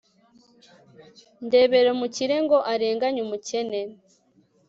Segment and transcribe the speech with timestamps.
[1.47, 3.79] ntabera umukire ngo arenganye umukene